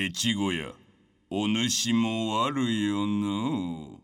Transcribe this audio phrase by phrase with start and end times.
[0.00, 0.72] 越後屋
[1.28, 3.98] お主も悪よの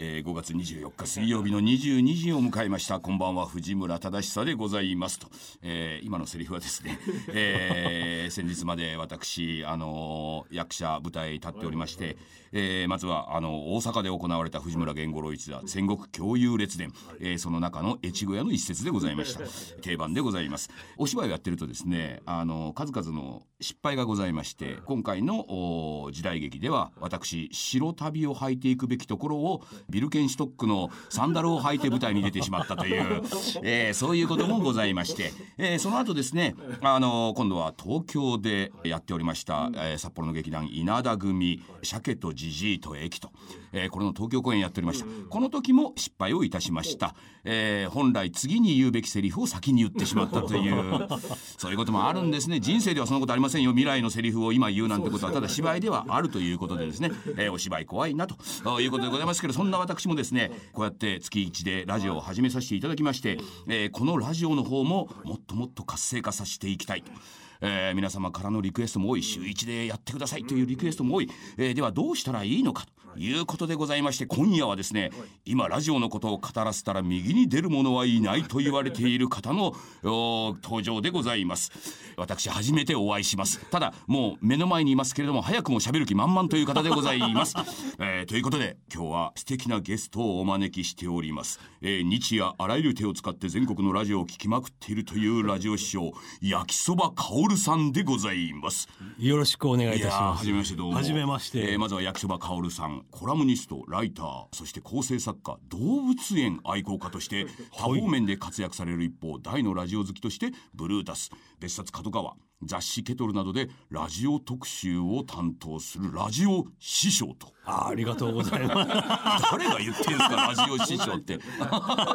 [0.00, 3.00] えー、5月24日水曜日の22時を迎えました。
[3.00, 3.46] こんばんは。
[3.46, 5.26] 藤村忠久でございますと、
[5.60, 7.00] えー、今のセリフはですね、
[7.34, 12.16] えー、 先日まで私あのー、役者舞台立っておりまして、
[12.52, 19.40] えー、まずはあの大阪で行われた藤村源五郎一座戦国共有列伝、えー、その中の越後屋の一節でございました。
[19.82, 20.70] 定番でございます。
[20.96, 33.22] お芝居をやってるとですねあの数々の失敗がございまして今回の時代劇では私白旅を履いていくべきところをビルケンシュトックのサンダルを履いて舞台に出てしまったという、
[33.62, 43.30] えー、そういうこともございまして、えー、その後ですね、あの今度は東京でやっておりました、えー、札幌の劇団稲田組鮭とジジイと駅と、
[43.72, 45.06] えー、これの東京公演やっておりました。
[45.28, 47.14] この時も失敗をいたしました、
[47.44, 51.06] えー、本来次に言うべきセリフを先に言ってしまったという
[51.56, 52.60] そういうこともあるんですね。
[52.60, 53.70] 人生ではそのことありませんよ。
[53.70, 58.36] 未来のセリフを今言うなんてことはただ芝居ではあるということでですね、えー、お芝居怖いなと
[58.80, 67.12] いうことでございますけどそんな私もですねこうやって月1でラジオを始めさせていただきまして、えー、このラジオの方ももっともっと活性化させていきたいと。
[67.60, 75.10] えー、皆様からのリクエストも多い週1でやってくださいというリクエストも多い、えー、ではどうしたらいいのかということでございまして今夜はですね
[75.44, 81.72] 今ラジオのことを語らせたら右に出る者はいないと言われている方の登場でございます。
[82.16, 83.58] 私初めてお会いします。
[83.70, 87.54] ただもう目の前にいますけれども早くも喋る気満々という方でございます、
[87.98, 97.24] えー、ということで今日は素敵なゲストをお招きしております、えー、日夜あらゆる手を使って全国のラジオを聴きまくっているというラジオ師匠焼きそばか
[97.56, 98.88] さんでございます。
[99.18, 100.40] よろしくお願いいたします。
[100.40, 100.94] はじめましてどうも。
[100.94, 117.52] はじめまして、えー、まずは焼きそばかおるさんコラムニストライターそして構成作家動物園愛好家として多方面で活躍される一方大のラジオ好きとしてブルータス別冊角川雑誌ケトルなどでラジオ特集を担当するラジオ師匠と。
[117.64, 119.44] ありがとうございます。
[119.52, 121.38] 誰が言ってんすかラジオ師匠って。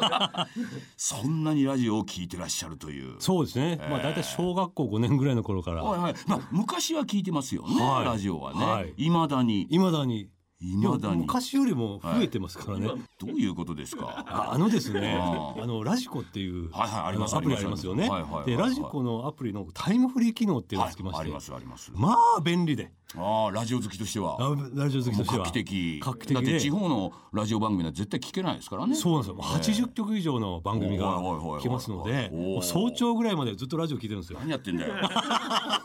[0.96, 3.16] そんなにラジオを聞いてらっしゃるという。
[3.20, 5.82] そうですね、えー、まあ大体小学校5年ぐらいの頃から。
[5.82, 6.14] はいはい。
[6.26, 8.92] まあ昔は聞いてますよね、はい、ラジオはね。
[8.96, 9.66] いま、はい、だに。
[9.70, 10.28] いまだに
[10.60, 11.22] 未だに。
[11.22, 14.24] 昔よりも増えてますからね、はい、どういうことですか？
[14.26, 22.92] あのですねあのラジコっていう、はいはい、ありますアプリありますよね、はいはい、でラジコのアプリのタイムフリー機能っていうのをつけまして、ありますありますまあ便利で。
[23.16, 24.38] ああラジオ好きとしては。
[24.74, 25.44] ラジオ好きとしては。
[25.44, 26.00] 画期的。
[26.02, 28.96] 画期的だって地方のラジオ番組は絶対聞けないですからね。
[28.96, 32.32] そうなんですよ、八十曲以上の番組が聞けますので
[32.62, 34.40] 早朝ぐらいまでずっとラジオ聞いてるんですよ。
[34.40, 34.94] 何やってんだよ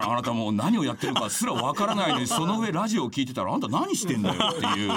[0.00, 4.92] あなたもう何をやってるかすらわからないのにその上ラジオを聞いてたらあんた何してんだよっていう。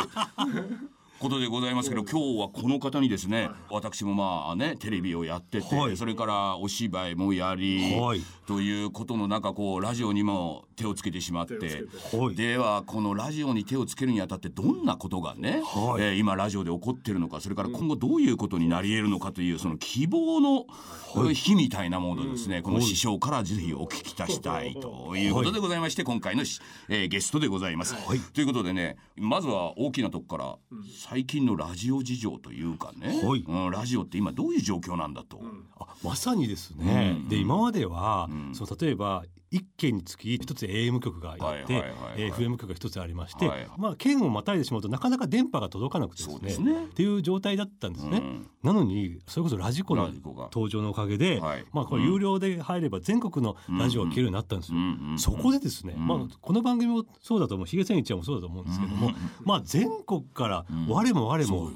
[1.24, 20.66] ことでございますけど今日はこの方にですね私もまあねテレビをやってて、はい、それからお芝居もやり、はい、ということの中こうラジオにも手をつけてしまって、はい、ではこのラジオに手をつけるにあたってどんなことがね、はい、えー、今ラジオで起こってるのかそれから今後どういうことになり得るのかというその希望の
[21.34, 26.42] 日みたいなものをですね、この師匠からぜひお聞きいたしたいということでございまして、今回の、
[26.90, 27.96] えー、ゲストでございます。
[28.34, 30.58] ということでねまずは大きなとこから
[31.14, 35.40] 最近のラジオ事情というかね、はい、うん、ラジオって今どういう状況なんだと。
[36.04, 39.24] まさにですね、うん、で今までは、うん、そう例えば
[39.54, 41.84] 一県につき一つ AM 局があって
[42.32, 43.60] FM 局が一つありまして、はい。
[43.60, 48.18] はい、まあ、県をまたいでしまうとなかなか電波が届かなくてですね、ね、っていう状態だったんですね。
[48.18, 50.10] うん、なのにそれこそラジコの
[50.52, 54.78] 登場のおかげで、はい、まあ、これ有料で入れば全国のラジオが聞けるようになったんですよ。
[55.18, 57.68] そこでですね、まあ、この番組もそうだと思う。
[57.68, 59.12] ヒゲ千一もそうだと思うんですけども、
[59.44, 61.70] まあ、全国から我も我も、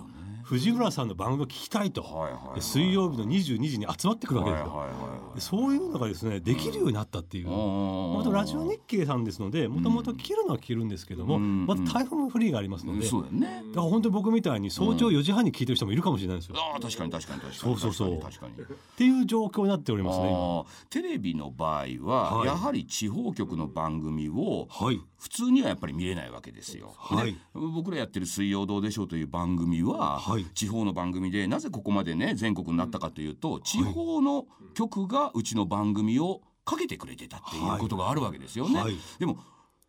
[0.47, 17.53] 藤村さんの番組を聞きたいと、はいはいはい、水曜日の22時に集まってくるわけですよ、はいはいはいはい、そういうのがですねできるようになったっていう、またラジオ日経さんですのでもともと切るのは切るんですけども、うん、また台風フリーがありますので、そうだね、だから本当に僕みたいに早朝4時半に聞いてる人もいるかもしれないんですよ、ああ確かに確かに確かに。
[17.55, 18.21] そうそうそう。
[18.21, 18.65] 確かにっ
[18.97, 26.93] ていう状況になっておりますねテレビの場合は、はい、やはり地方局の番組を、はい、普通にはやっぱり見れないわけですよ。
[26.97, 34.45] はい、僕らやってる「水曜どうでしょう」という番組は、はい、地方の番組でなぜここまでね全国になったかというと地方の
[34.75, 38.79] 局がうちの番組をかけてくれてたっていうことがあるわけですよね。
[38.79, 39.39] はい、でも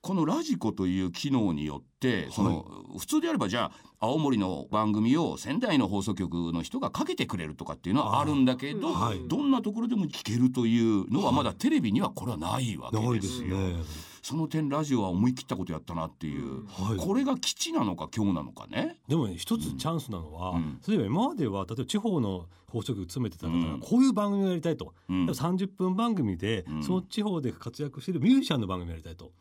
[0.00, 2.64] このラジコという機能によってその、
[2.99, 8.88] 普通であればじゃあ青森の番組を仙台の放送局の人がかけてくれるとかっていうのはあるんだけど、
[9.26, 13.56] どんなところでも聞けるというのはまだテレビにはこれはないわけですよ。
[14.28, 18.98] その点ラジオは思い切ったことやったなっていう、はい、これが基地なのか今日なのかね。
[19.08, 29.32] でもね一つチャンスなのは、うん、例えば今までは例えば地方の放送局詰めてた方がこういう番組をやりたいと、うん、30分番組でその地方で活躍しているミュージシャンの番組をやりたいと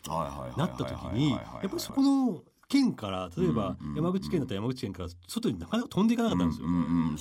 [0.55, 6.67] なった時にやっぱりそこの県から例えば山口県だったら山口県から外になかなか飛んでいかなかったんですよ。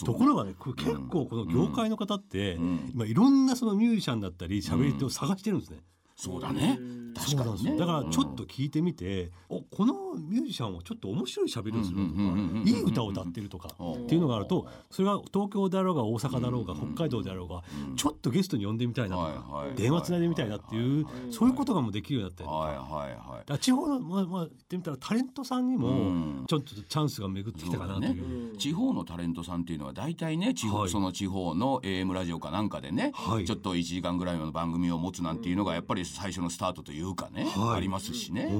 [0.06, 2.58] ところがね結構この業界の方って
[2.94, 5.80] 今いろんなそのミュージシャンだったり喋り手を探してるんですね。
[6.16, 6.78] そうだね。
[7.16, 12.20] 確かに、ね、だからちょっと聞いてみて、うん、このミュージシャンはちょっと面白い喋りをするとか、
[12.64, 17.62] いい歌を歌ってるとかっていうのがあるとそれが東京であろうが大阪だろうが北海道であろうが
[17.96, 33.12] ちょっとゲストに呼んでみたいなとか電話つないでみたいなっていうそういうことがもうできるようになったりとか地方のまあまあ言ってみたらタレントさんにもちょっとチャンスが巡ってきたかなという、ね、地方のタレントさんっていうのは大体ね地方、その地方の AM ラジオかなんかでね、
[33.46, 38.50] ちょっと1時間ぐらいの番組を持つなんていうのがやっぱり最初のスタートというかね、ありますしね。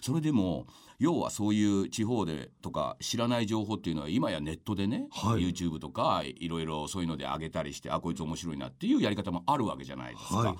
[0.00, 0.66] それでも
[0.98, 10.36] 要はそういう地方でとか知らない情報っていうのは今やネットでね、はい、YouTube とかいろいろそういうので上げたりしてあこいつ面白いなっていうやり方もあるわけじゃないですか。
[10.36, 10.54] はい。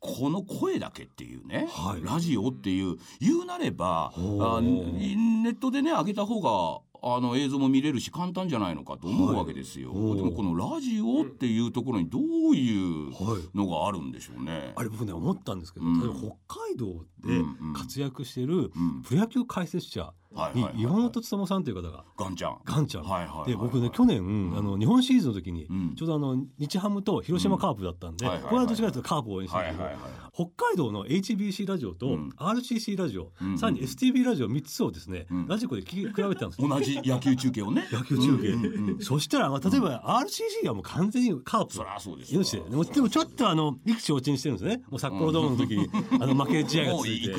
[0.00, 12.22] この声だけっていうね、はい、ラジオっていう言うなればあネットでね上げた方があの映像も見れるし簡単じゃないのかと思うわけですよ、はい、でもこのラジオっていうところにどう
[12.56, 13.12] いう
[13.54, 17.44] のがあるんでしょうね、はい、あれ僕ね思ったんですけど、うん、例えば北海道で
[17.76, 18.70] 活躍してる
[19.06, 20.14] プロ野球解説者、
[20.54, 22.04] に岩本勉さんという方が。
[22.16, 22.58] ガンちゃん。
[22.64, 25.66] ガンちゃん、はいはい、で僕ね去年、あの日本シリーズの時に、
[25.96, 29.84] ちょうどあの日ハムと広島カープだったんで、これはどちらかというとカープを応援してるけど、
[30.32, 37.86] 北海道の HBC ラジオと RCC ラジオ、さらに STB ラジオ3つをですね、ラジコで聞き比べてたんです同じ野球中継をね。
[37.90, 44.82] 野球中継、そしたら、まあ、例えば RCC はもう完全にカープそりゃそうですでもでもちょっとあの意気消沈してるんですね。
[44.90, 45.88] もう札幌ドームの時に、
[46.20, 47.34] あの負け試合が続いて。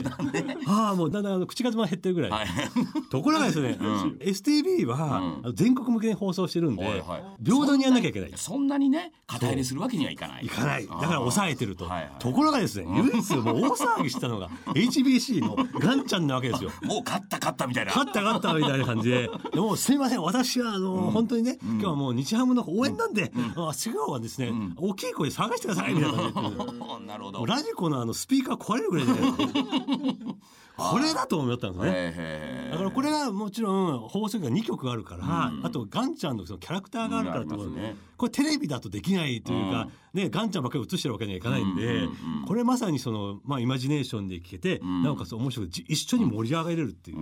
[0.68, 2.48] ああもうだんだん口数も減ってるぐらい、
[3.12, 8.32] ところがですねね、うん、STB は、うん、全国向けに放送してるんで、はいはい、平等にやんなきゃいけない。
[8.36, 10.46] そんなにね肩入れするわけにはいかない。
[10.46, 16.72] いかないだから抑えてると、はいはい、ところがですね唯一もう大騒ぎしたのが HBC のガンちゃんなわけですよ。
[16.84, 17.92] もう勝った勝ったみたいな。
[17.92, 19.30] 勝った勝ったみたいな感じで。
[19.54, 20.22] でもすいません。
[20.22, 27.46] 私はあの、うん、本当にね、今日はもう日ハムの応援なんで、うん、あ違うはですね、大きい声で探してくださいみたいな感じでなるほど。
[27.46, 29.60] ラジコのあのスピーカー壊れるぐらいじゃないですか
[30.77, 31.83] これだと思ったんです
[32.18, 32.69] ね。
[32.72, 42.08] だからこれがもちろん放送が2曲あるから、あとガンちゃんのそのキャラクターがあるからと、ね、これテレビだとできないというか、ね、ガンちゃんばっかり映してるわけにはいかないんで、
[42.48, 47.18] これまさにその、まあ、イマジネーションで聞けて、なおかつ面白く一緒に盛り上がれるっていう、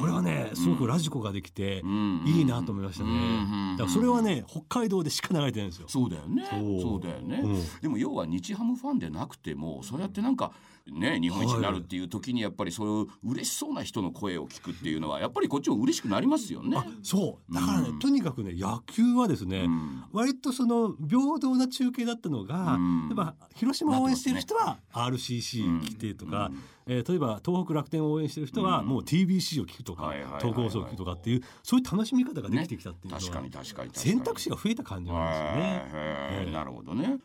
[0.00, 1.84] これはねすごくラジコができて
[2.26, 3.76] いいなと思いましたね。
[3.78, 5.86] だからそれはね北海道でしか流れてないんですよ。
[5.88, 6.44] そうだよね。
[6.50, 7.42] そうだよね。
[7.80, 10.52] でも要は日ハムファンでなくてもそうやってなんか
[10.90, 16.76] ね日本一になるっていう時にやっぱりそういう嬉しそうな人の声を聞くっていうのはやっぱりこっちも嬉しくなりますよね。
[17.02, 26.50] そうだからね、うん、とにかくね野球はですね、うん、割とその平等な中継だったのが、うん、やっぱ広島を応援してる人は RCC 規定とか、
[26.86, 33.50] えー、例えば東北楽天を応援してる人はもう TBC を聞くとか、東放送を聞くとかっていうそういう楽しみ方ができてきたっていうのは、ね、
[33.92, 36.52] 選択肢が増えた感じなんですよね。
[36.52, 37.18] なるほどね